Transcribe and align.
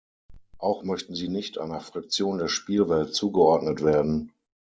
Auch 0.57 0.81
möchten 0.81 1.13
sie 1.13 1.27
nicht 1.27 1.59
einer 1.59 1.79
Fraktion 1.79 2.39
der 2.39 2.47
Spielwelt 2.47 3.13
zugeordnet 3.13 3.83
werden. 3.83 4.31